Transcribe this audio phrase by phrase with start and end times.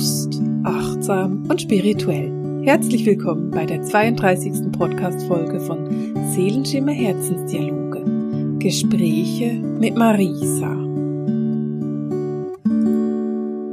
[0.00, 2.64] Bewusst, achtsam und spirituell.
[2.64, 4.72] Herzlich willkommen bei der 32.
[4.72, 8.58] Podcast-Folge von Seelenschimmer Herzensdialoge.
[8.58, 10.72] Gespräche mit Marisa.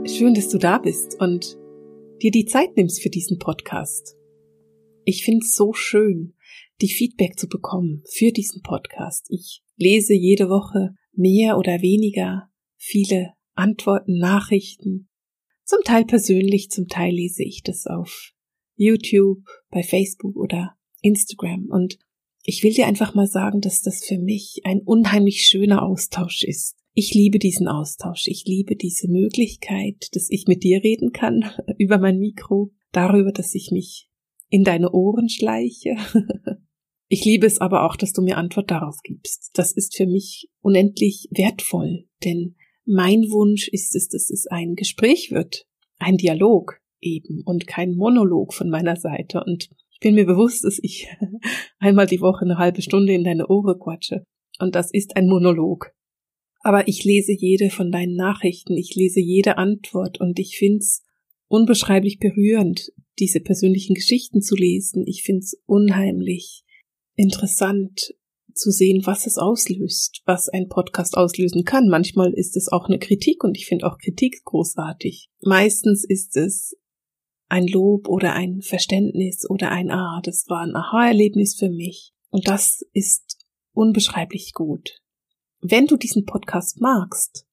[0.05, 1.57] Schön, dass du da bist und
[2.21, 4.18] dir die Zeit nimmst für diesen Podcast.
[5.05, 6.33] Ich finde es so schön,
[6.82, 9.28] die Feedback zu bekommen für diesen Podcast.
[9.29, 15.07] Ich lese jede Woche mehr oder weniger viele Antworten, Nachrichten,
[15.67, 18.33] zum Teil persönlich, zum Teil lese ich das auf
[18.75, 21.67] YouTube, bei Facebook oder Instagram.
[21.69, 21.99] Und
[22.43, 26.77] ich will dir einfach mal sagen, dass das für mich ein unheimlich schöner Austausch ist.
[26.93, 28.27] Ich liebe diesen Austausch.
[28.27, 31.43] Ich liebe diese Möglichkeit, dass ich mit dir reden kann
[31.77, 34.09] über mein Mikro, darüber, dass ich mich
[34.49, 35.95] in deine Ohren schleiche.
[37.09, 39.52] Ich liebe es aber auch, dass du mir Antwort darauf gibst.
[39.53, 42.57] Das ist für mich unendlich wertvoll, denn
[42.88, 45.66] mein Wunsch ist es, dass es ein Gespräch wird,
[45.99, 49.43] ein Dialog eben und kein Monolog von meiner Seite.
[49.43, 51.08] Und ich bin mir bewusst, dass ich
[51.80, 54.23] einmal die Woche eine halbe Stunde in deine Ohren quatsche.
[54.59, 55.91] Und das ist ein Monolog.
[56.61, 61.03] Aber ich lese jede von deinen Nachrichten, ich lese jede Antwort und ich find's
[61.47, 65.03] unbeschreiblich berührend, diese persönlichen Geschichten zu lesen.
[65.05, 66.63] Ich find's unheimlich
[67.15, 68.15] interessant,
[68.58, 71.88] zu sehen, was es auslöst, was ein Podcast auslösen kann.
[71.88, 75.30] Manchmal ist es auch eine Kritik und ich finde auch Kritik großartig.
[75.41, 76.75] Meistens ist es
[77.49, 82.11] ein Lob oder ein Verständnis oder ein Ah, das war ein Aha-Erlebnis für mich.
[82.30, 85.02] Und das ist unbeschreiblich gut.
[85.61, 87.45] Wenn du diesen Podcast magst,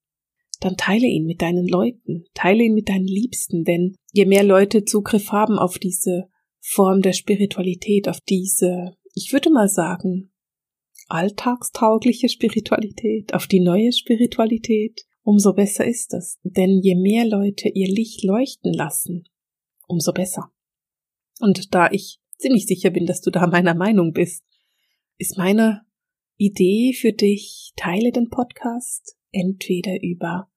[0.59, 4.85] dann teile ihn mit deinen Leuten, teile ihn mit deinen Liebsten, denn je mehr Leute
[4.85, 6.29] Zugriff haben auf diese
[6.61, 10.31] Form der Spiritualität, auf diese, ich würde mal sagen,
[11.07, 16.39] alltagstaugliche Spiritualität, auf die neue Spiritualität, umso besser ist es.
[16.43, 19.27] Denn je mehr Leute ihr Licht leuchten lassen,
[19.87, 20.51] umso besser.
[21.39, 24.43] Und da ich ziemlich sicher bin, dass du da meiner Meinung bist,
[25.17, 25.85] ist meine
[26.37, 30.49] Idee für dich, teile den Podcast entweder über,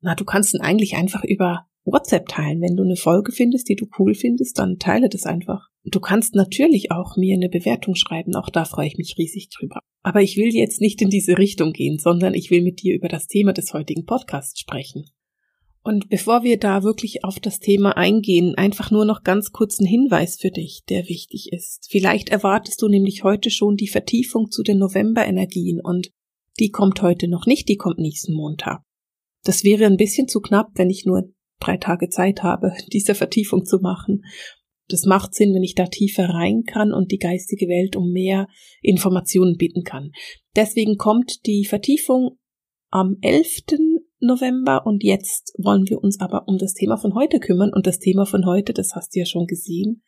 [0.00, 2.60] na, du kannst ihn eigentlich einfach über WhatsApp teilen.
[2.60, 5.71] Wenn du eine Folge findest, die du cool findest, dann teile das einfach.
[5.84, 9.80] Du kannst natürlich auch mir eine Bewertung schreiben, auch da freue ich mich riesig drüber.
[10.02, 13.08] Aber ich will jetzt nicht in diese Richtung gehen, sondern ich will mit dir über
[13.08, 15.06] das Thema des heutigen Podcasts sprechen.
[15.84, 19.86] Und bevor wir da wirklich auf das Thema eingehen, einfach nur noch ganz kurz ein
[19.86, 21.88] Hinweis für dich, der wichtig ist.
[21.90, 26.12] Vielleicht erwartest du nämlich heute schon die Vertiefung zu den Novemberenergien und
[26.60, 28.82] die kommt heute noch nicht, die kommt nächsten Montag.
[29.42, 33.64] Das wäre ein bisschen zu knapp, wenn ich nur drei Tage Zeit habe, diese Vertiefung
[33.64, 34.22] zu machen.
[34.92, 38.46] Das macht Sinn, wenn ich da tiefer rein kann und die geistige Welt um mehr
[38.82, 40.12] Informationen bieten kann.
[40.54, 42.38] Deswegen kommt die Vertiefung
[42.90, 43.62] am 11.
[44.20, 47.98] November und jetzt wollen wir uns aber um das Thema von heute kümmern und das
[47.98, 50.02] Thema von heute, das hast du ja schon gesehen,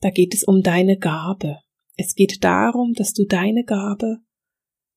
[0.00, 1.58] da geht es um deine Gabe.
[1.96, 4.18] Es geht darum, dass du deine Gabe,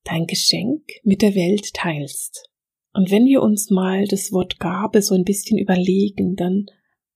[0.03, 2.49] dein Geschenk mit der Welt teilst.
[2.93, 6.65] Und wenn wir uns mal das Wort Gabe so ein bisschen überlegen, dann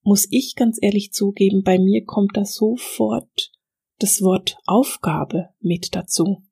[0.03, 3.51] muss ich ganz ehrlich zugeben, bei mir kommt da sofort
[4.00, 6.44] das Wort Aufgabe mit dazu.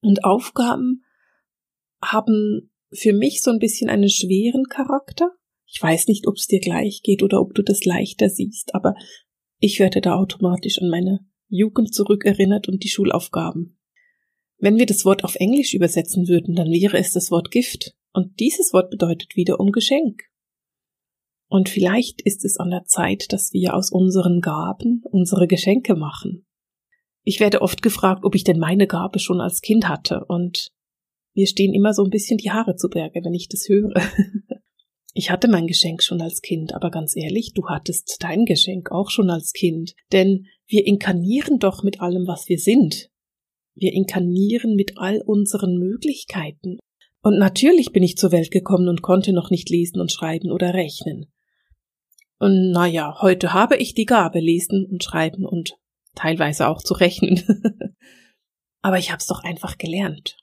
[0.00, 1.04] Und Aufgaben
[2.02, 5.32] haben für mich so ein bisschen einen schweren Charakter.
[5.66, 8.94] Ich weiß nicht, ob es dir gleich geht oder ob du das leichter siehst, aber
[9.58, 13.78] ich werde da automatisch an meine Jugend zurückerinnert und die Schulaufgaben.
[14.58, 17.94] Wenn wir das Wort auf Englisch übersetzen würden, dann wäre es das Wort Gift.
[18.12, 20.24] Und dieses Wort bedeutet wiederum Geschenk.
[21.48, 26.46] Und vielleicht ist es an der Zeit, dass wir aus unseren Gaben unsere Geschenke machen.
[27.24, 30.68] Ich werde oft gefragt, ob ich denn meine Gabe schon als Kind hatte, und
[31.34, 33.94] mir stehen immer so ein bisschen die Haare zu Berge, wenn ich das höre.
[35.14, 39.10] Ich hatte mein Geschenk schon als Kind, aber ganz ehrlich, du hattest dein Geschenk auch
[39.10, 43.10] schon als Kind, denn wir inkarnieren doch mit allem, was wir sind.
[43.74, 46.78] Wir inkarnieren mit all unseren Möglichkeiten.
[47.20, 50.72] Und natürlich bin ich zur Welt gekommen und konnte noch nicht lesen und schreiben oder
[50.72, 51.26] rechnen.
[52.38, 55.76] Und naja, heute habe ich die Gabe, lesen und schreiben und
[56.14, 57.42] teilweise auch zu rechnen.
[58.82, 60.36] Aber ich hab's doch einfach gelernt.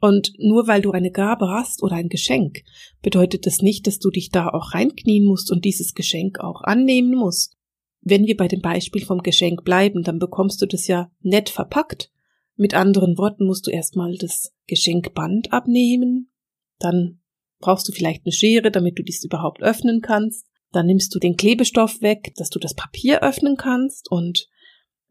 [0.00, 2.62] Und nur weil du eine Gabe hast oder ein Geschenk,
[3.02, 7.14] bedeutet das nicht, dass du dich da auch reinknien musst und dieses Geschenk auch annehmen
[7.14, 7.56] musst.
[8.00, 12.10] Wenn wir bei dem Beispiel vom Geschenk bleiben, dann bekommst du das ja nett verpackt.
[12.56, 16.32] Mit anderen Worten musst du erstmal das Geschenkband abnehmen,
[16.78, 17.20] dann
[17.58, 20.46] brauchst du vielleicht eine Schere, damit du dies überhaupt öffnen kannst.
[20.72, 24.48] Dann nimmst du den Klebestoff weg, dass du das Papier öffnen kannst und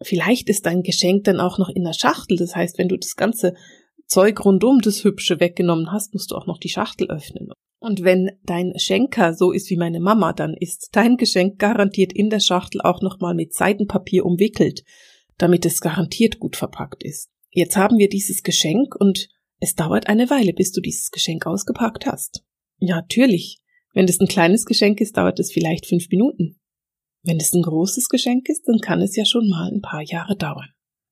[0.01, 2.38] vielleicht ist dein Geschenk dann auch noch in der Schachtel.
[2.38, 3.53] Das heißt, wenn du das ganze
[4.07, 7.51] Zeug rundum das Hübsche weggenommen hast, musst du auch noch die Schachtel öffnen.
[7.79, 12.29] Und wenn dein Schenker so ist wie meine Mama, dann ist dein Geschenk garantiert in
[12.29, 14.83] der Schachtel auch nochmal mit Seidenpapier umwickelt,
[15.38, 17.29] damit es garantiert gut verpackt ist.
[17.51, 19.29] Jetzt haben wir dieses Geschenk und
[19.59, 22.44] es dauert eine Weile, bis du dieses Geschenk ausgepackt hast.
[22.79, 23.59] Ja, natürlich.
[23.94, 26.59] Wenn es ein kleines Geschenk ist, dauert es vielleicht fünf Minuten.
[27.24, 30.38] Wenn es ein großes Geschenk ist, dann kann es ja schon mal ein paar Jahre
[30.38, 30.69] dauern.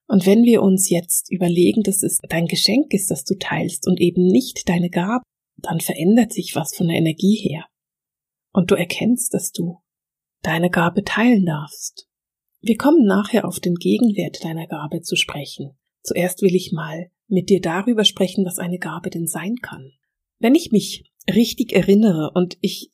[0.07, 3.99] Und wenn wir uns jetzt überlegen, dass es dein Geschenk ist, das du teilst und
[3.99, 5.23] eben nicht deine Gabe,
[5.57, 7.65] dann verändert sich was von der Energie her.
[8.53, 9.79] Und du erkennst, dass du
[10.43, 12.07] deine Gabe teilen darfst.
[12.61, 15.77] Wir kommen nachher auf den Gegenwert deiner Gabe zu sprechen.
[16.03, 19.91] Zuerst will ich mal mit dir darüber sprechen, was eine Gabe denn sein kann.
[20.39, 22.91] Wenn ich mich richtig erinnere und ich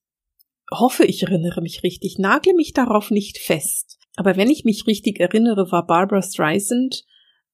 [0.72, 4.00] hoffe, ich erinnere mich richtig, nagle mich darauf nicht fest.
[4.16, 7.06] Aber wenn ich mich richtig erinnere, war Barbara Streisand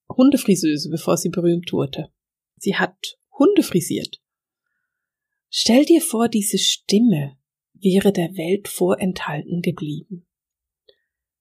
[0.10, 2.12] Hundefriseuse, bevor sie berühmt wurde.
[2.58, 4.22] Sie hat Hunde frisiert.
[5.50, 7.38] Stell dir vor, diese Stimme
[7.74, 10.28] wäre der Welt vorenthalten geblieben.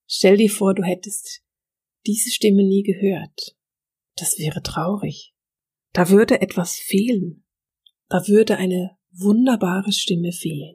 [0.06, 1.42] Stell dir vor, du hättest
[2.06, 3.56] diese Stimme nie gehört.
[4.16, 5.34] Das wäre traurig.
[5.92, 7.44] Da würde etwas fehlen.
[8.08, 10.74] Da würde eine wunderbare Stimme fehlen.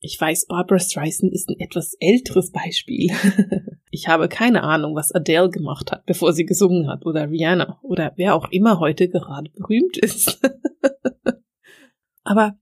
[0.00, 3.10] Ich weiß, Barbara Streisand ist ein etwas älteres Beispiel.
[3.90, 8.12] ich habe keine Ahnung, was Adele gemacht hat, bevor sie gesungen hat, oder Rihanna, oder
[8.16, 10.40] wer auch immer heute gerade berühmt ist.
[12.22, 12.58] Aber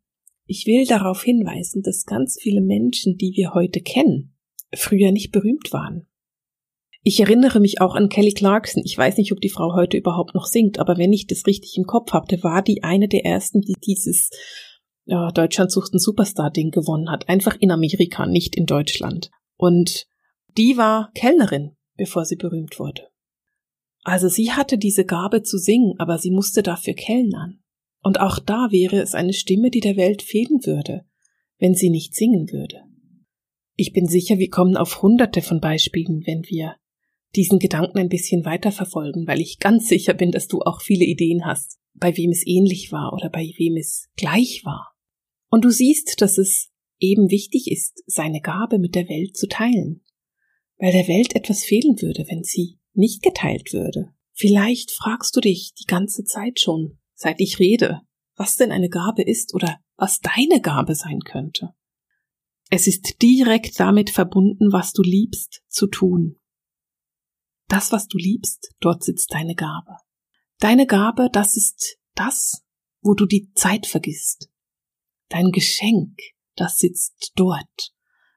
[0.46, 4.34] ich will darauf hinweisen, dass ganz viele Menschen, die wir heute kennen,
[4.72, 6.06] früher nicht berühmt waren.
[7.02, 8.82] Ich erinnere mich auch an Kelly Clarkson.
[8.84, 11.76] Ich weiß nicht, ob die Frau heute überhaupt noch singt, aber wenn ich das richtig
[11.76, 14.30] im Kopf hatte, war die eine der ersten, die dieses
[15.06, 17.28] ja, Deutschland sucht ein Superstar-Ding gewonnen hat.
[17.28, 19.30] Einfach in Amerika, nicht in Deutschland.
[19.56, 20.06] Und
[20.58, 23.08] die war Kellnerin, bevor sie berühmt wurde.
[24.02, 27.60] Also sie hatte diese Gabe zu singen, aber sie musste dafür kellnern.
[28.02, 31.04] Und auch da wäre es eine Stimme, die der Welt fehlen würde,
[31.58, 32.82] wenn sie nicht singen würde.
[33.76, 36.76] Ich bin sicher, wir kommen auf hunderte von Beispielen, wenn wir
[37.34, 41.04] diesen Gedanken ein bisschen weiter verfolgen, weil ich ganz sicher bin, dass du auch viele
[41.04, 44.95] Ideen hast, bei wem es ähnlich war oder bei wem es gleich war.
[45.56, 46.68] Und du siehst, dass es
[46.98, 50.04] eben wichtig ist, seine Gabe mit der Welt zu teilen,
[50.76, 54.12] weil der Welt etwas fehlen würde, wenn sie nicht geteilt würde.
[54.34, 58.02] Vielleicht fragst du dich die ganze Zeit schon, seit ich rede,
[58.34, 61.70] was denn eine Gabe ist oder was deine Gabe sein könnte.
[62.68, 66.38] Es ist direkt damit verbunden, was du liebst zu tun.
[67.68, 69.96] Das, was du liebst, dort sitzt deine Gabe.
[70.58, 72.62] Deine Gabe, das ist das,
[73.00, 74.50] wo du die Zeit vergisst.
[75.28, 76.18] Dein Geschenk,
[76.54, 77.92] das sitzt dort,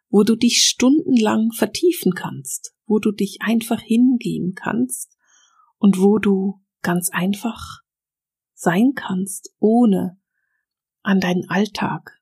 [0.10, 5.16] wo du dich stundenlang vertiefen kannst, wo du dich einfach hingeben kannst
[5.78, 7.82] und wo du ganz einfach
[8.54, 10.20] sein kannst, ohne
[11.02, 12.20] an deinen Alltag,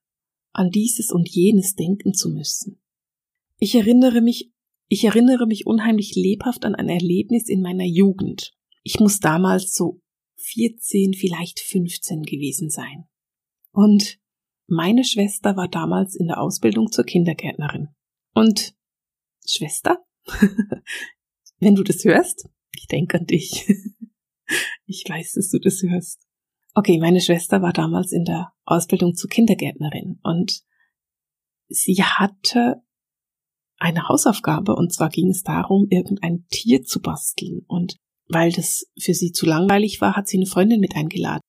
[0.51, 2.81] an dieses und jenes denken zu müssen.
[3.57, 4.51] Ich erinnere mich,
[4.87, 8.53] ich erinnere mich unheimlich lebhaft an ein Erlebnis in meiner Jugend.
[8.83, 10.01] Ich muss damals so
[10.35, 13.05] 14, vielleicht 15 gewesen sein.
[13.71, 14.19] Und
[14.67, 17.89] meine Schwester war damals in der Ausbildung zur Kindergärtnerin.
[18.33, 18.75] Und
[19.45, 20.05] Schwester,
[21.59, 23.67] wenn du das hörst, ich denke an dich.
[24.85, 26.25] Ich weiß, dass du das hörst.
[26.73, 30.61] Okay, meine Schwester war damals in der Ausbildung zur Kindergärtnerin und
[31.67, 32.81] sie hatte
[33.77, 37.97] eine Hausaufgabe und zwar ging es darum, irgendein Tier zu basteln und
[38.29, 41.41] weil das für sie zu langweilig war, hat sie eine Freundin mit eingeladen.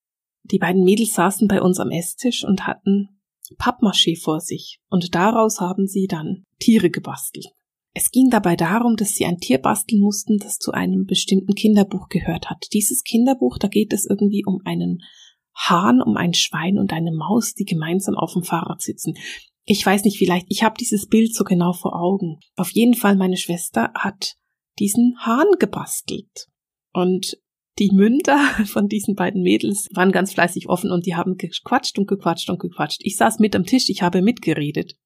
[0.42, 3.17] Die beiden Mädels saßen bei uns am Esstisch und hatten
[3.56, 7.46] Pappmaché vor sich und daraus haben sie dann Tiere gebastelt.
[7.94, 12.08] Es ging dabei darum, dass sie ein Tier basteln mussten, das zu einem bestimmten Kinderbuch
[12.08, 12.66] gehört hat.
[12.72, 15.02] Dieses Kinderbuch, da geht es irgendwie um einen
[15.54, 19.14] Hahn, um ein Schwein und eine Maus, die gemeinsam auf dem Fahrrad sitzen.
[19.64, 22.38] Ich weiß nicht, vielleicht, ich habe dieses Bild so genau vor Augen.
[22.56, 24.36] Auf jeden Fall, meine Schwester hat
[24.78, 26.46] diesen Hahn gebastelt.
[26.92, 27.36] Und
[27.78, 32.06] die Münder von diesen beiden Mädels waren ganz fleißig offen und die haben gequatscht und
[32.06, 33.00] gequatscht und gequatscht.
[33.02, 34.96] Ich saß mit am Tisch, ich habe mitgeredet.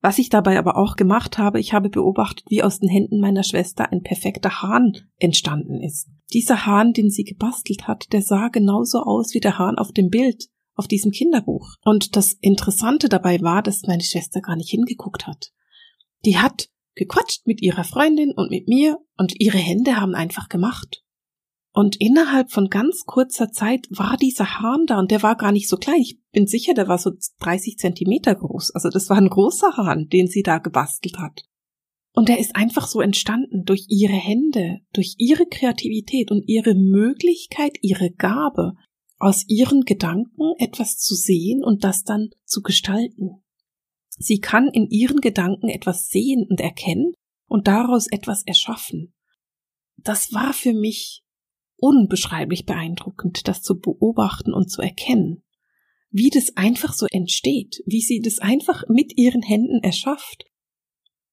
[0.00, 3.42] Was ich dabei aber auch gemacht habe, ich habe beobachtet, wie aus den Händen meiner
[3.42, 6.10] Schwester ein perfekter Hahn entstanden ist.
[6.34, 10.10] Dieser Hahn, den sie gebastelt hat, der sah genauso aus wie der Hahn auf dem
[10.10, 11.76] Bild, auf diesem Kinderbuch.
[11.84, 15.52] Und das Interessante dabei war, dass meine Schwester gar nicht hingeguckt hat.
[16.26, 21.02] Die hat gequatscht mit ihrer Freundin und mit mir und ihre Hände haben einfach gemacht.
[21.76, 25.68] Und innerhalb von ganz kurzer Zeit war dieser Hahn da und der war gar nicht
[25.68, 26.00] so klein.
[26.00, 28.70] Ich bin sicher, der war so 30 Zentimeter groß.
[28.76, 31.42] Also das war ein großer Hahn, den sie da gebastelt hat.
[32.12, 37.76] Und der ist einfach so entstanden durch ihre Hände, durch ihre Kreativität und ihre Möglichkeit,
[37.82, 38.74] ihre Gabe
[39.18, 43.42] aus ihren Gedanken etwas zu sehen und das dann zu gestalten.
[44.10, 47.14] Sie kann in ihren Gedanken etwas sehen und erkennen
[47.48, 49.12] und daraus etwas erschaffen.
[49.96, 51.23] Das war für mich
[51.76, 55.42] unbeschreiblich beeindruckend, das zu beobachten und zu erkennen,
[56.10, 60.44] wie das einfach so entsteht, wie sie das einfach mit ihren Händen erschafft.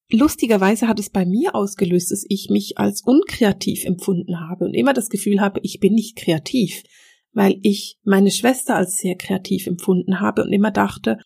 [0.10, 4.94] Lustigerweise hat es bei mir ausgelöst, dass ich mich als unkreativ empfunden habe und immer
[4.94, 6.84] das Gefühl habe, ich bin nicht kreativ,
[7.32, 11.18] weil ich meine Schwester als sehr kreativ empfunden habe und immer dachte,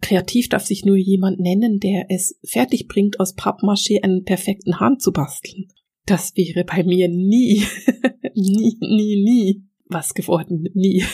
[0.00, 4.98] kreativ darf sich nur jemand nennen, der es fertig bringt, aus Pappmaché einen perfekten Hahn
[4.98, 5.68] zu basteln.
[6.06, 7.64] Das wäre bei mir nie,
[8.34, 10.68] nie, nie, nie was geworden.
[10.74, 11.04] Nie.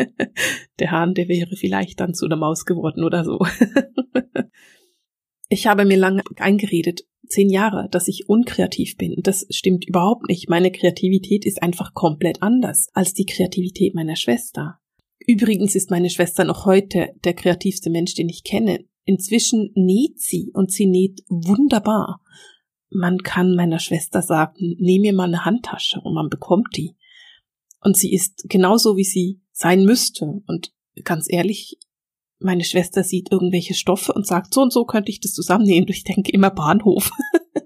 [0.78, 3.40] der Hahn, der wäre vielleicht dann zu einer Maus geworden oder so.
[5.48, 9.16] ich habe mir lange eingeredet, zehn Jahre, dass ich unkreativ bin.
[9.22, 10.48] Das stimmt überhaupt nicht.
[10.48, 14.78] Meine Kreativität ist einfach komplett anders als die Kreativität meiner Schwester.
[15.26, 18.84] Übrigens ist meine Schwester noch heute der kreativste Mensch, den ich kenne.
[19.04, 22.20] Inzwischen näht sie und sie näht wunderbar.
[22.94, 26.96] Man kann meiner Schwester sagen, nehm mir mal eine Handtasche und man bekommt die.
[27.80, 30.42] Und sie ist genauso, wie sie sein müsste.
[30.46, 30.72] Und
[31.04, 31.78] ganz ehrlich,
[32.38, 35.88] meine Schwester sieht irgendwelche Stoffe und sagt, so und so könnte ich das zusammennehmen.
[35.88, 37.10] Ich denke immer Bahnhof.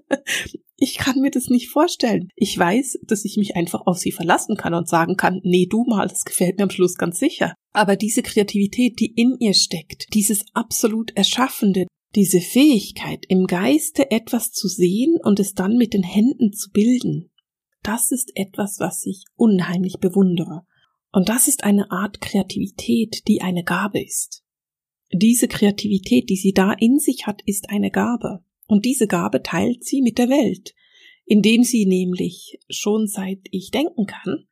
[0.77, 2.29] ich kann mir das nicht vorstellen.
[2.35, 5.83] Ich weiß, dass ich mich einfach auf sie verlassen kann und sagen kann, nee, du
[5.83, 7.53] mal, das gefällt mir am Schluss ganz sicher.
[7.73, 11.87] Aber diese Kreativität, die in ihr steckt, dieses absolut Erschaffende,
[12.17, 17.29] diese Fähigkeit, im Geiste etwas zu sehen und es dann mit den Händen zu bilden,
[17.83, 20.63] das ist etwas, was ich unheimlich bewundere.
[21.11, 24.43] Und das ist eine Art Kreativität, die eine Gabe ist.
[25.13, 28.43] Diese Kreativität, die sie da in sich hat, ist eine Gabe.
[28.65, 30.73] Und diese Gabe teilt sie mit der Welt,
[31.25, 34.47] indem sie nämlich schon seit ich denken kann,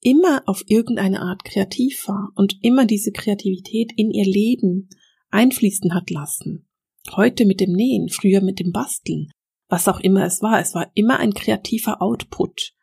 [0.00, 4.88] immer auf irgendeine Art kreativ war und immer diese Kreativität in ihr Leben
[5.30, 6.67] einfließen hat lassen.
[7.12, 9.30] Heute mit dem Nähen, früher mit dem Basteln,
[9.68, 12.74] was auch immer es war, es war immer ein kreativer Output.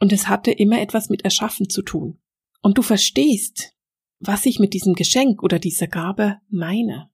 [0.00, 2.18] Und es hatte immer etwas mit Erschaffen zu tun.
[2.62, 3.74] Und du verstehst,
[4.20, 7.10] was ich mit diesem Geschenk oder dieser Gabe meine.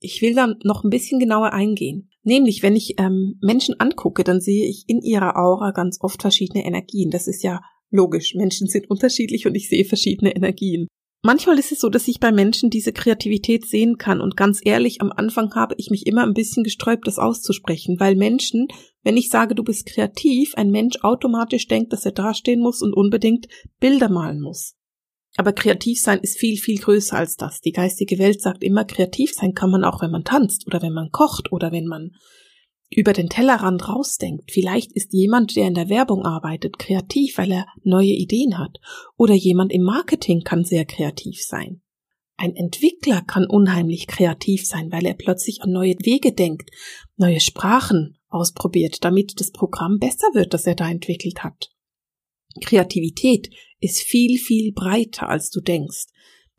[0.00, 2.10] Ich will dann noch ein bisschen genauer eingehen.
[2.22, 6.64] Nämlich, wenn ich ähm, Menschen angucke, dann sehe ich in ihrer Aura ganz oft verschiedene
[6.64, 7.10] Energien.
[7.10, 8.34] Das ist ja logisch.
[8.34, 10.88] Menschen sind unterschiedlich und ich sehe verschiedene Energien.
[11.26, 15.00] Manchmal ist es so, dass ich bei Menschen diese Kreativität sehen kann und ganz ehrlich,
[15.00, 18.68] am Anfang habe ich mich immer ein bisschen gesträubt, das auszusprechen, weil Menschen,
[19.04, 22.92] wenn ich sage, du bist kreativ, ein Mensch automatisch denkt, dass er dastehen muss und
[22.92, 23.48] unbedingt
[23.80, 24.74] Bilder malen muss.
[25.38, 27.62] Aber kreativ sein ist viel, viel größer als das.
[27.62, 30.92] Die geistige Welt sagt immer, kreativ sein kann man auch, wenn man tanzt oder wenn
[30.92, 32.10] man kocht oder wenn man
[32.90, 34.50] über den Tellerrand rausdenkt.
[34.52, 38.78] Vielleicht ist jemand, der in der Werbung arbeitet, kreativ, weil er neue Ideen hat.
[39.16, 41.80] Oder jemand im Marketing kann sehr kreativ sein.
[42.36, 46.70] Ein Entwickler kann unheimlich kreativ sein, weil er plötzlich an neue Wege denkt,
[47.16, 51.70] neue Sprachen ausprobiert, damit das Programm besser wird, das er da entwickelt hat.
[52.60, 53.50] Kreativität
[53.80, 56.06] ist viel, viel breiter, als du denkst.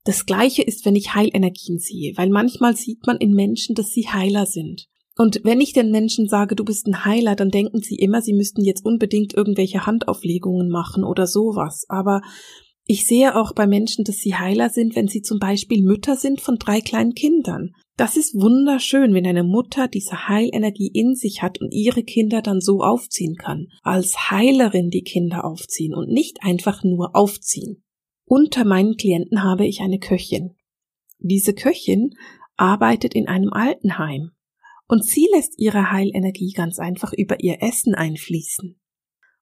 [0.06, 4.08] Das gleiche ist, wenn ich Heilenergien sehe, weil manchmal sieht man in Menschen, dass sie
[4.08, 4.88] Heiler sind.
[5.18, 8.34] Und wenn ich den Menschen sage, du bist ein Heiler, dann denken sie immer, sie
[8.34, 11.86] müssten jetzt unbedingt irgendwelche Handauflegungen machen oder sowas.
[11.88, 12.22] Aber
[12.86, 16.42] ich sehe auch bei Menschen, dass sie Heiler sind, wenn sie zum Beispiel Mütter sind
[16.42, 17.72] von drei kleinen Kindern.
[17.98, 22.60] Das ist wunderschön, wenn eine Mutter diese Heilenergie in sich hat und ihre Kinder dann
[22.60, 23.68] so aufziehen kann.
[23.84, 27.84] Als Heilerin die Kinder aufziehen und nicht einfach nur aufziehen.
[28.26, 30.56] Unter meinen Klienten habe ich eine Köchin.
[31.20, 32.12] Diese Köchin
[32.58, 34.32] arbeitet in einem Altenheim
[34.88, 38.80] und sie lässt ihre Heilenergie ganz einfach über ihr Essen einfließen.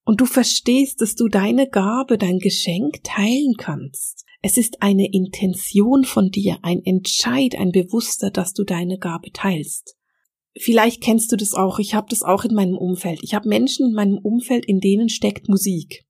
[0.06, 4.26] Und du verstehst, dass du deine Gabe, dein Geschenk teilen kannst.
[4.42, 9.96] Es ist eine Intention von dir, ein Entscheid, ein Bewusster, dass du deine Gabe teilst.
[10.58, 13.22] Vielleicht kennst du das auch, ich habe das auch in meinem Umfeld.
[13.24, 16.06] Ich habe Menschen in meinem Umfeld, in denen steckt Musik.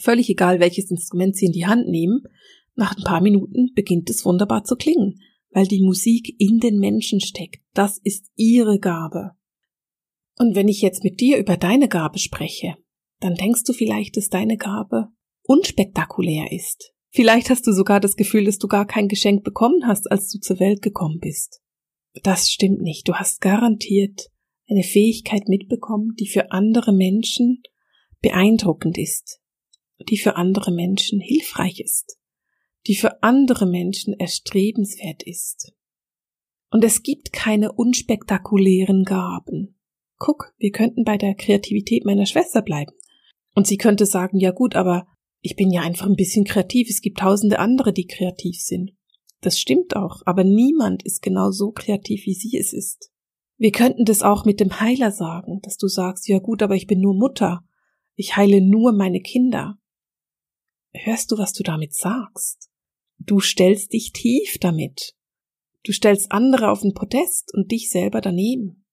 [0.00, 2.22] Völlig egal, welches Instrument sie in die Hand nehmen,
[2.74, 5.20] nach ein paar Minuten beginnt es wunderbar zu klingen,
[5.56, 7.62] weil die Musik in den Menschen steckt.
[7.72, 9.30] Das ist ihre Gabe.
[10.38, 12.74] Und wenn ich jetzt mit dir über deine Gabe spreche,
[13.20, 15.08] dann denkst du vielleicht, dass deine Gabe
[15.44, 16.92] unspektakulär ist.
[17.08, 20.40] Vielleicht hast du sogar das Gefühl, dass du gar kein Geschenk bekommen hast, als du
[20.40, 21.62] zur Welt gekommen bist.
[22.22, 23.08] Das stimmt nicht.
[23.08, 24.28] Du hast garantiert
[24.68, 27.62] eine Fähigkeit mitbekommen, die für andere Menschen
[28.20, 29.40] beeindruckend ist,
[30.10, 32.18] die für andere Menschen hilfreich ist,
[32.86, 35.72] die für andere Menschen erstrebenswert ist.
[36.70, 39.78] Und es gibt keine unspektakulären Gaben.
[40.18, 42.92] Guck, wir könnten bei der Kreativität meiner Schwester bleiben.
[43.54, 45.06] Und sie könnte sagen, ja gut, aber
[45.40, 48.92] ich bin ja einfach ein bisschen kreativ, es gibt tausende andere, die kreativ sind.
[49.40, 53.10] Das stimmt auch, aber niemand ist genau so kreativ, wie sie es ist.
[53.58, 56.86] Wir könnten das auch mit dem Heiler sagen, dass du sagst, ja gut, aber ich
[56.86, 57.64] bin nur Mutter.
[58.14, 59.78] Ich heile nur meine Kinder.
[60.92, 62.70] Hörst du, was du damit sagst?
[63.18, 65.14] Du stellst dich tief damit.
[65.82, 68.84] Du stellst andere auf den Podest und dich selber daneben.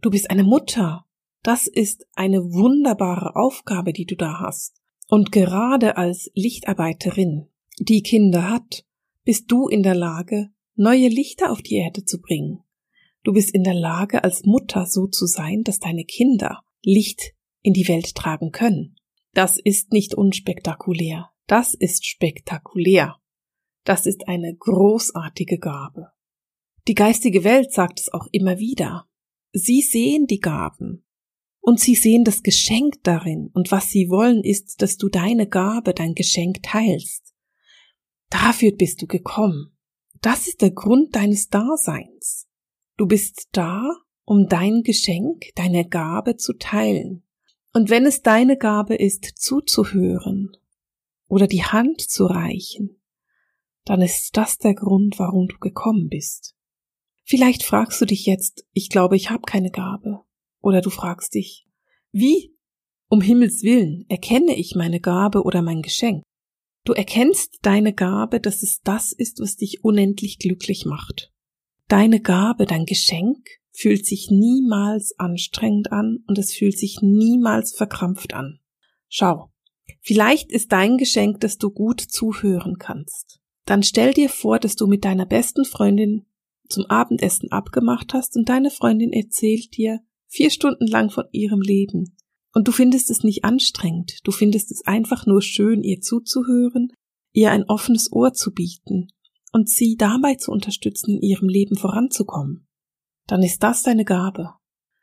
[0.00, 1.04] Du bist eine Mutter.
[1.42, 4.80] Das ist eine wunderbare Aufgabe, die du da hast.
[5.08, 8.84] Und gerade als Lichtarbeiterin, die Kinder hat,
[9.24, 12.60] bist du in der Lage, neue Lichter auf die Erde zu bringen.
[13.24, 17.72] Du bist in der Lage, als Mutter so zu sein, dass deine Kinder Licht in
[17.72, 18.96] die Welt tragen können.
[19.34, 21.30] Das ist nicht unspektakulär.
[21.46, 23.16] Das ist spektakulär.
[23.88, 26.08] Das ist eine großartige Gabe.
[26.88, 29.08] Die geistige Welt sagt es auch immer wieder.
[29.54, 31.06] Sie sehen die Gaben
[31.60, 35.94] und sie sehen das Geschenk darin und was sie wollen ist, dass du deine Gabe,
[35.94, 37.34] dein Geschenk teilst.
[38.28, 39.74] Dafür bist du gekommen.
[40.20, 42.46] Das ist der Grund deines Daseins.
[42.98, 43.90] Du bist da,
[44.26, 47.22] um dein Geschenk, deine Gabe zu teilen.
[47.72, 50.52] Und wenn es deine Gabe ist, zuzuhören
[51.26, 52.97] oder die Hand zu reichen,
[53.88, 56.54] dann ist das der Grund, warum du gekommen bist.
[57.24, 60.20] Vielleicht fragst du dich jetzt, ich glaube, ich habe keine Gabe.
[60.60, 61.66] Oder du fragst dich,
[62.12, 62.54] wie,
[63.08, 66.22] um Himmels willen, erkenne ich meine Gabe oder mein Geschenk?
[66.84, 71.32] Du erkennst deine Gabe, dass es das ist, was dich unendlich glücklich macht.
[71.86, 73.38] Deine Gabe, dein Geschenk
[73.70, 78.60] fühlt sich niemals anstrengend an und es fühlt sich niemals verkrampft an.
[79.08, 79.50] Schau,
[80.02, 83.37] vielleicht ist dein Geschenk, dass du gut zuhören kannst.
[83.68, 86.24] Dann stell dir vor, dass du mit deiner besten Freundin
[86.70, 92.16] zum Abendessen abgemacht hast und deine Freundin erzählt dir vier Stunden lang von ihrem Leben.
[92.54, 96.94] Und du findest es nicht anstrengend, du findest es einfach nur schön, ihr zuzuhören,
[97.34, 99.08] ihr ein offenes Ohr zu bieten
[99.52, 102.66] und sie dabei zu unterstützen, in ihrem Leben voranzukommen.
[103.26, 104.54] Dann ist das deine Gabe.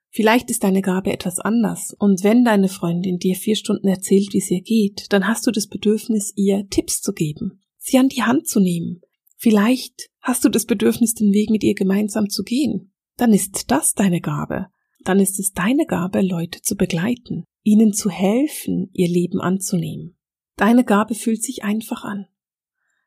[0.09, 4.39] Vielleicht ist deine Gabe etwas anders, und wenn deine Freundin dir vier Stunden erzählt, wie
[4.39, 8.23] es ihr geht, dann hast du das Bedürfnis, ihr Tipps zu geben, sie an die
[8.23, 9.01] Hand zu nehmen,
[9.37, 12.91] Vielleicht hast du das Bedürfnis, den Weg mit ihr gemeinsam zu gehen.
[13.17, 14.67] Dann ist das deine Gabe.
[15.03, 20.17] Dann ist es deine Gabe, Leute zu begleiten, ihnen zu helfen, ihr Leben anzunehmen.
[20.55, 22.25] Deine Gabe fühlt sich einfach an.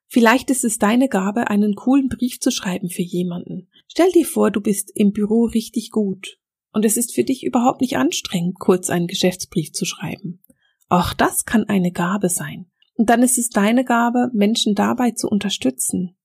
[0.06, 3.68] Vielleicht ist es deine Gabe, einen coolen Brief zu schreiben für jemanden.
[3.88, 6.38] Stell dir vor, du bist im Büro richtig gut
[6.72, 10.40] und es ist für dich überhaupt nicht anstrengend, kurz einen Geschäftsbrief zu schreiben.
[10.88, 12.70] Auch das kann eine Gabe sein.
[12.98, 16.16] Und dann ist es deine Gabe, Menschen dabei zu unterstützen,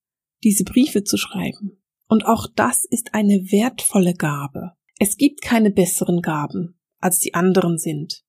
[0.44, 1.84] diese Briefe zu schreiben.
[2.08, 4.72] Und auch das ist eine wertvolle Gabe.
[4.98, 8.24] Es gibt keine besseren Gaben, als die anderen sind.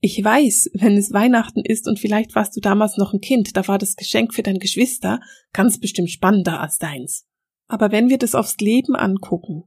[0.00, 3.66] Ich weiß, wenn es Weihnachten ist und vielleicht warst du damals noch ein Kind, da
[3.66, 5.18] war das Geschenk für dein Geschwister
[5.52, 7.26] ganz bestimmt spannender als deins.
[7.66, 9.64] Aber wenn wir das aufs Leben angucken,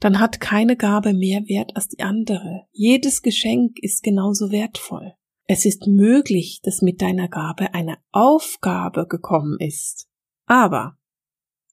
[0.00, 2.62] dann hat keine Gabe mehr Wert als die andere.
[2.72, 5.12] Jedes Geschenk ist genauso wertvoll.
[5.50, 10.06] Es ist möglich, dass mit deiner Gabe eine Aufgabe gekommen ist.
[10.44, 10.98] Aber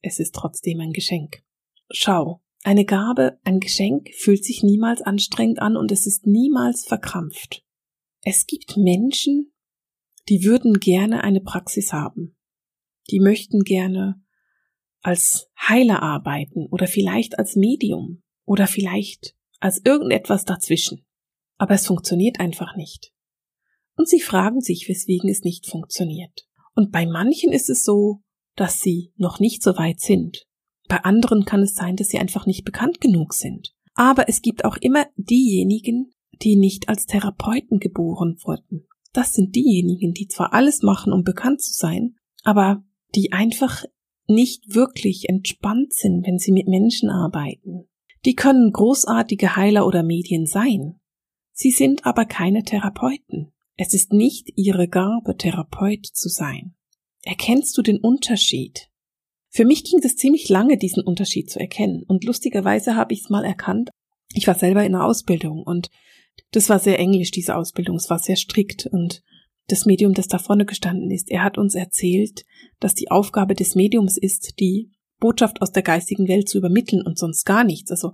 [0.01, 1.43] es ist trotzdem ein Geschenk.
[1.91, 7.65] Schau, eine Gabe, ein Geschenk fühlt sich niemals anstrengend an und es ist niemals verkrampft.
[8.21, 9.51] Es gibt Menschen,
[10.29, 12.37] die würden gerne eine Praxis haben.
[13.11, 14.23] Die möchten gerne
[15.01, 21.05] als Heiler arbeiten oder vielleicht als Medium oder vielleicht als irgendetwas dazwischen.
[21.57, 23.11] Aber es funktioniert einfach nicht.
[23.97, 26.47] Und sie fragen sich, weswegen es nicht funktioniert.
[26.73, 28.21] Und bei manchen ist es so,
[28.55, 30.45] dass sie noch nicht so weit sind.
[30.87, 33.73] Bei anderen kann es sein, dass sie einfach nicht bekannt genug sind.
[33.93, 38.87] Aber es gibt auch immer diejenigen, die nicht als Therapeuten geboren wurden.
[39.13, 42.83] Das sind diejenigen, die zwar alles machen, um bekannt zu sein, aber
[43.15, 43.85] die einfach
[44.27, 47.87] nicht wirklich entspannt sind, wenn sie mit Menschen arbeiten.
[48.25, 50.99] Die können großartige Heiler oder Medien sein.
[51.53, 53.53] Sie sind aber keine Therapeuten.
[53.77, 56.75] Es ist nicht ihre Gabe, Therapeut zu sein.
[57.23, 58.89] Erkennst du den Unterschied?
[59.49, 62.03] Für mich ging es ziemlich lange, diesen Unterschied zu erkennen.
[62.07, 63.89] Und lustigerweise habe ich es mal erkannt.
[64.33, 65.89] Ich war selber in der Ausbildung und
[66.51, 67.95] das war sehr englisch, diese Ausbildung.
[67.95, 69.23] Es war sehr strikt und
[69.67, 72.45] das Medium, das da vorne gestanden ist, er hat uns erzählt,
[72.79, 77.17] dass die Aufgabe des Mediums ist, die Botschaft aus der geistigen Welt zu übermitteln und
[77.17, 77.89] sonst gar nichts.
[77.89, 78.13] Also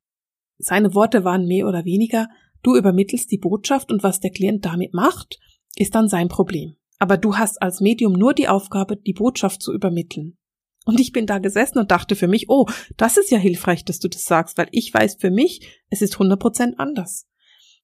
[0.57, 2.29] seine Worte waren mehr oder weniger,
[2.63, 5.39] du übermittelst die Botschaft und was der Klient damit macht,
[5.75, 9.73] ist dann sein Problem aber du hast als Medium nur die Aufgabe, die Botschaft zu
[9.73, 10.37] übermitteln.
[10.85, 13.97] Und ich bin da gesessen und dachte für mich, oh, das ist ja hilfreich, dass
[13.97, 17.27] du das sagst, weil ich weiß für mich, es ist 100% anders.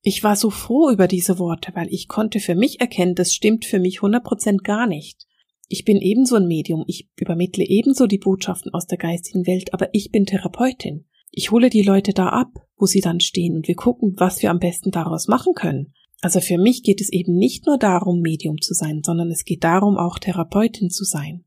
[0.03, 3.65] Ich war so froh über diese Worte, weil ich konnte für mich erkennen, das stimmt
[3.65, 5.25] für mich 100% gar nicht.
[5.67, 9.89] Ich bin ebenso ein Medium, ich übermittle ebenso die Botschaften aus der geistigen Welt, aber
[9.93, 11.07] ich bin Therapeutin.
[11.31, 14.51] Ich hole die Leute da ab, wo sie dann stehen und wir gucken, was wir
[14.51, 15.95] am besten daraus machen können.
[16.21, 19.63] Also für mich geht es eben nicht nur darum, Medium zu sein, sondern es geht
[19.63, 21.45] darum, auch Therapeutin zu sein.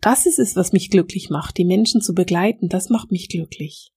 [0.00, 3.92] Das ist es, was mich glücklich macht, die Menschen zu begleiten, das macht mich glücklich.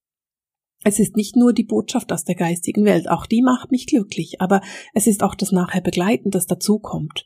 [0.84, 4.42] Es ist nicht nur die Botschaft aus der geistigen Welt, auch die macht mich glücklich,
[4.42, 4.62] aber
[4.94, 7.26] es ist auch das nachher Begleiten, das dazukommt.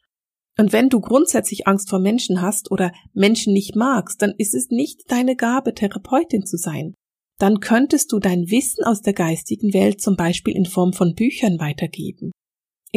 [0.59, 4.69] Und wenn du grundsätzlich Angst vor Menschen hast oder Menschen nicht magst, dann ist es
[4.69, 6.93] nicht deine Gabe, Therapeutin zu sein.
[7.39, 11.59] Dann könntest du dein Wissen aus der geistigen Welt zum Beispiel in Form von Büchern
[11.59, 12.31] weitergeben.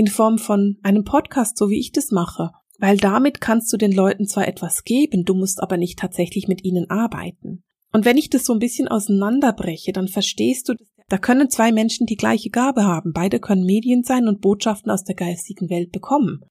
[0.01, 2.53] In Form von einem Podcast, so wie ich das mache.
[2.79, 6.65] Weil damit kannst du den Leuten zwar etwas geben, du musst aber nicht tatsächlich mit
[6.65, 7.65] ihnen arbeiten.
[7.93, 10.75] Und wenn ich das so ein bisschen auseinanderbreche, dann verstehst du,
[11.11, 13.13] da können zwei Menschen die gleiche Gabe haben.
[13.13, 16.47] Beide können Medien sein und Botschaften aus der geistigen Welt bekommen.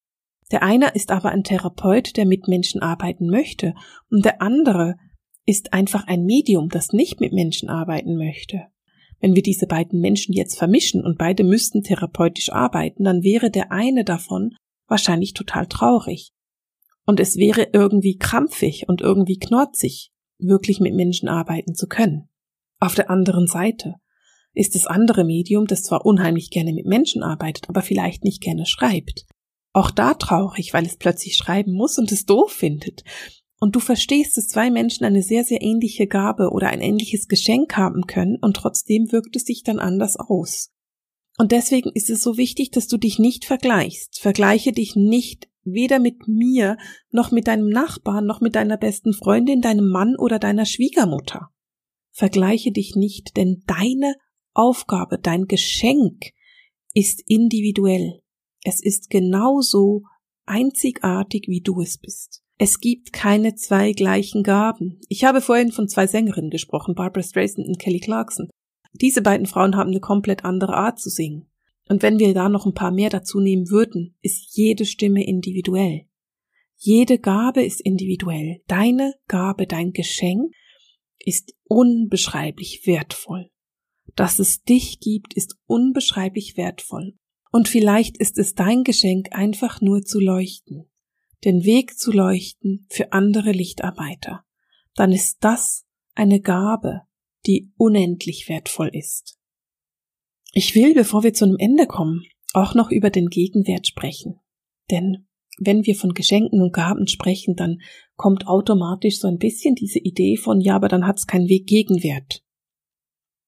[0.52, 3.74] Der eine ist aber ein Therapeut, der mit Menschen arbeiten möchte,
[4.12, 4.94] und der andere
[5.48, 8.68] ist einfach ein Medium, das nicht mit Menschen arbeiten möchte.
[9.20, 13.72] Wenn wir diese beiden Menschen jetzt vermischen und beide müssten therapeutisch arbeiten, dann wäre der
[13.72, 14.56] eine davon
[14.88, 16.32] wahrscheinlich total traurig.
[17.06, 22.30] Und es wäre irgendwie krampfig und irgendwie knorzig, wirklich mit Menschen arbeiten zu können.
[22.80, 23.96] Auf der anderen Seite
[24.54, 28.66] ist das andere Medium, das zwar unheimlich gerne mit Menschen arbeitet, aber vielleicht nicht gerne
[28.66, 29.26] schreibt,
[29.74, 33.04] auch da traurig, weil es plötzlich schreiben muss und es doof findet.
[33.60, 37.76] Und du verstehst, dass zwei Menschen eine sehr, sehr ähnliche Gabe oder ein ähnliches Geschenk
[37.76, 40.72] haben können und trotzdem wirkt es sich dann anders aus.
[41.38, 44.20] Und deswegen ist es so wichtig, dass du dich nicht vergleichst.
[44.20, 46.78] Vergleiche dich nicht weder mit mir,
[47.12, 51.50] noch mit deinem Nachbarn, noch mit deiner besten Freundin, deinem Mann oder deiner Schwiegermutter.
[52.12, 54.16] Vergleiche dich nicht, denn deine
[54.54, 56.32] Aufgabe, dein Geschenk
[56.94, 58.22] ist individuell.
[58.64, 60.04] Es ist genauso
[60.46, 62.44] einzigartig, wie du es bist.
[62.62, 65.00] Es gibt keine zwei gleichen Gaben.
[65.08, 68.50] Ich habe vorhin von zwei Sängerinnen gesprochen, Barbara Streisand und Kelly Clarkson.
[68.92, 71.50] Diese beiden Frauen haben eine komplett andere Art zu singen.
[71.88, 76.02] Und wenn wir da noch ein paar mehr dazu nehmen würden, ist jede Stimme individuell.
[76.76, 78.62] Jede Gabe ist individuell.
[78.68, 80.54] Deine Gabe, dein Geschenk
[81.18, 83.50] ist unbeschreiblich wertvoll.
[84.16, 87.16] Dass es dich gibt, ist unbeschreiblich wertvoll.
[87.52, 90.89] Und vielleicht ist es dein Geschenk, einfach nur zu leuchten,
[91.44, 94.46] den Weg zu leuchten für andere Lichtarbeiter.
[94.96, 97.02] Dann ist das eine Gabe,
[97.46, 99.38] die unendlich wertvoll ist.
[100.52, 102.24] Ich will, bevor wir zu einem Ende kommen,
[102.54, 104.40] auch noch über den Gegenwert sprechen.
[104.90, 105.28] Denn
[105.60, 107.82] wenn wir von Geschenken und Gaben sprechen, dann
[108.16, 111.68] kommt automatisch so ein bisschen diese Idee von, ja, aber dann hat es keinen Weg
[111.68, 112.44] Gegenwert.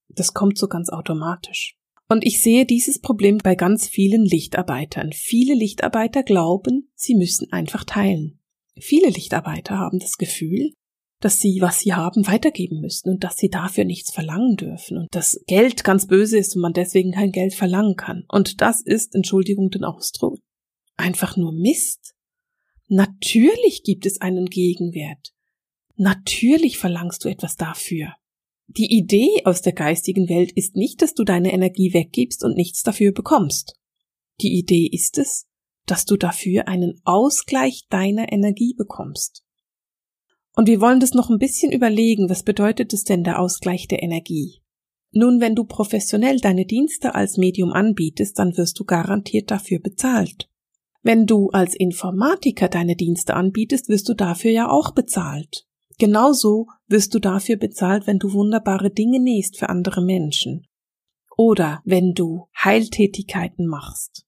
[0.09, 1.77] Das kommt so ganz automatisch.
[2.11, 5.13] Und ich sehe dieses Problem bei ganz vielen Lichtarbeitern.
[5.13, 8.41] Viele Lichtarbeiter glauben, sie müssen einfach teilen.
[8.77, 10.73] Viele Lichtarbeiter haben das Gefühl,
[11.21, 15.15] dass sie, was sie haben, weitergeben müssen und dass sie dafür nichts verlangen dürfen und
[15.15, 18.25] dass Geld ganz böse ist und man deswegen kein Geld verlangen kann.
[18.27, 20.37] Und das ist, Entschuldigung den Ausdruck,
[20.97, 22.13] einfach nur Mist.
[22.89, 25.31] Natürlich gibt es einen Gegenwert.
[25.95, 28.15] Natürlich verlangst du etwas dafür.
[28.77, 32.83] Die Idee aus der geistigen Welt ist nicht, dass du deine Energie weggibst und nichts
[32.83, 33.75] dafür bekommst.
[34.39, 35.45] Die Idee ist es,
[35.85, 39.43] dass du dafür einen Ausgleich deiner Energie bekommst.
[40.55, 44.03] Und wir wollen das noch ein bisschen überlegen, was bedeutet es denn der Ausgleich der
[44.03, 44.61] Energie?
[45.11, 50.49] Nun, wenn du professionell deine Dienste als Medium anbietest, dann wirst du garantiert dafür bezahlt.
[51.03, 55.67] Wenn du als Informatiker deine Dienste anbietest, wirst du dafür ja auch bezahlt.
[56.01, 60.65] Genauso wirst du dafür bezahlt, wenn du wunderbare Dinge nähst für andere Menschen.
[61.37, 64.25] Oder wenn du Heiltätigkeiten machst.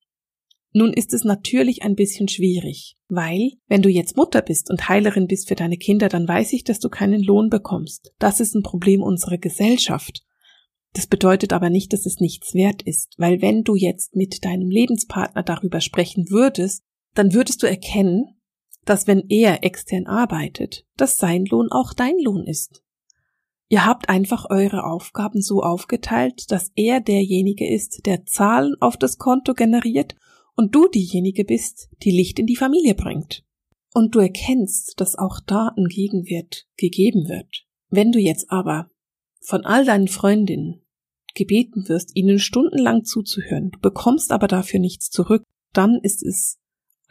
[0.72, 5.26] Nun ist es natürlich ein bisschen schwierig, weil, wenn du jetzt Mutter bist und Heilerin
[5.26, 8.14] bist für deine Kinder, dann weiß ich, dass du keinen Lohn bekommst.
[8.20, 10.22] Das ist ein Problem unserer Gesellschaft.
[10.94, 14.70] Das bedeutet aber nicht, dass es nichts wert ist, weil wenn du jetzt mit deinem
[14.70, 16.84] Lebenspartner darüber sprechen würdest,
[17.16, 18.36] dann würdest du erkennen,
[18.86, 22.84] dass wenn er extern arbeitet, dass sein Lohn auch dein Lohn ist.
[23.70, 29.18] Ihr habt einfach eure Aufgaben so aufgeteilt, dass er derjenige ist, der Zahlen auf das
[29.18, 30.16] Konto generiert
[30.56, 33.44] und du diejenige bist, die Licht in die Familie bringt.
[33.94, 37.66] Und du erkennst, dass auch da ein Gegenwert gegeben wird.
[37.90, 38.90] Wenn du jetzt aber
[39.40, 40.82] von all deinen Freundinnen
[41.36, 45.44] gebeten wirst, ihnen stundenlang zuzuhören, du bekommst aber dafür nichts zurück,
[45.74, 46.60] dann ist es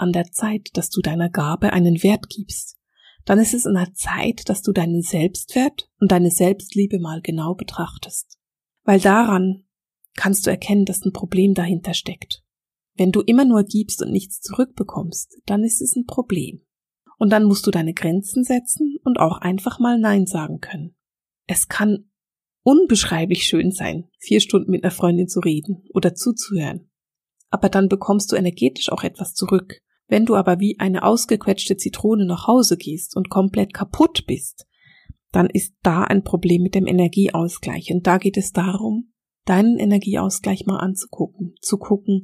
[0.03, 2.77] an der Zeit, dass du deiner Gabe einen Wert gibst.
[3.25, 7.55] Dann ist es an der Zeit, dass du deinen Selbstwert und deine Selbstliebe mal genau
[7.55, 8.38] betrachtest.
[8.85, 9.65] Weil daran
[10.15, 12.43] kannst du erkennen, dass ein Problem dahinter steckt.
[12.95, 16.62] Wenn du immer nur gibst und nichts zurückbekommst, dann ist es ein Problem.
[17.19, 20.97] Und dann musst du deine Grenzen setzen und auch einfach mal Nein sagen können.
[21.47, 22.11] Es kann
[22.65, 26.91] unbeschreiblich schön sein, vier Stunden mit einer Freundin zu reden oder zuzuhören.
[27.51, 29.82] Aber dann bekommst du energetisch auch etwas zurück.
[30.09, 34.67] Wenn du aber wie eine ausgequetschte Zitrone nach Hause gehst und komplett kaputt bist,
[35.31, 37.91] dann ist da ein Problem mit dem Energieausgleich.
[37.93, 39.12] Und da geht es darum,
[39.45, 42.23] deinen Energieausgleich mal anzugucken, zu gucken,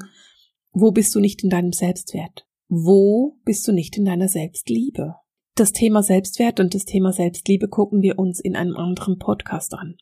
[0.73, 2.47] wo bist du nicht in deinem Selbstwert?
[2.69, 5.15] Wo bist du nicht in deiner Selbstliebe?
[5.55, 9.97] Das Thema Selbstwert und das Thema Selbstliebe gucken wir uns in einem anderen Podcast an.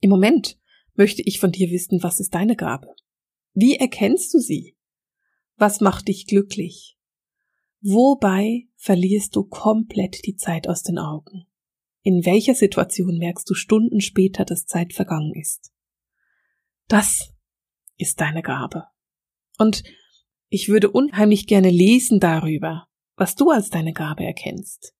[0.00, 0.58] Im Moment
[0.94, 2.86] möchte ich von dir wissen, was ist deine Gabe?
[3.52, 4.76] Wie erkennst du sie?
[5.56, 6.93] Was macht dich glücklich?
[7.86, 11.44] Wobei verlierst du komplett die Zeit aus den Augen?
[12.02, 15.70] In welcher Situation merkst du Stunden später, dass Zeit vergangen ist?
[16.88, 17.34] Das
[17.98, 18.84] ist deine Gabe.
[19.58, 19.82] Und
[20.48, 24.94] ich würde unheimlich gerne lesen darüber, was du als deine Gabe erkennst.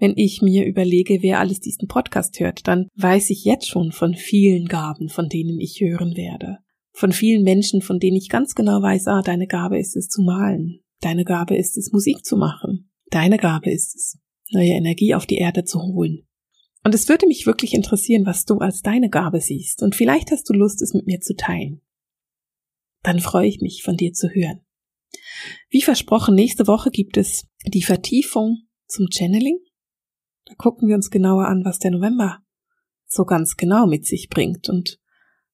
[0.00, 4.14] Wenn ich mir überlege, wer alles diesen Podcast hört, dann weiß ich jetzt schon von
[4.14, 6.58] vielen Gaben, von denen ich hören werde.
[6.90, 10.22] Von vielen Menschen, von denen ich ganz genau weiß, ah, deine Gabe ist es zu
[10.22, 10.83] malen.
[11.00, 12.90] Deine Gabe ist es, Musik zu machen.
[13.10, 14.18] Deine Gabe ist es,
[14.50, 16.26] neue Energie auf die Erde zu holen.
[16.82, 20.48] Und es würde mich wirklich interessieren, was du als deine Gabe siehst, und vielleicht hast
[20.48, 21.80] du Lust, es mit mir zu teilen.
[23.02, 24.60] Dann freue ich mich, von dir zu hören.
[25.70, 29.58] Wie versprochen, nächste Woche gibt es die Vertiefung zum Channeling.
[30.46, 32.42] Da gucken wir uns genauer an, was der November
[33.06, 34.98] so ganz genau mit sich bringt und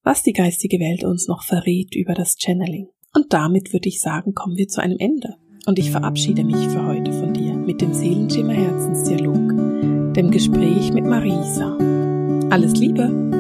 [0.03, 2.88] was die geistige Welt uns noch verrät über das Channeling.
[3.14, 5.36] Und damit würde ich sagen, kommen wir zu einem Ende.
[5.66, 9.50] Und ich verabschiede mich für heute von dir mit dem Seelenschimmer Herzensdialog
[10.14, 11.76] dem Gespräch mit Marisa.
[12.50, 13.39] Alles Liebe!